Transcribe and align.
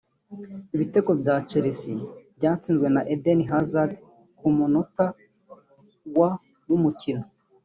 Ibitego 0.75 1.11
bya 1.21 1.35
Chelsea 1.49 1.97
byatsinzwe 2.37 2.87
na 2.95 3.01
Eden 3.13 3.39
Hazard 3.51 3.91
ku 4.37 4.47
munota 4.57 5.05
wa' 6.17 6.31
w'umukino 6.69 7.25